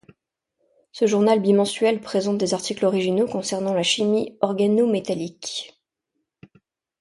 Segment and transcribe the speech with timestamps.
[0.91, 5.79] Ce journal bimensuel présente des articles originaux concernant la chimie organométallique.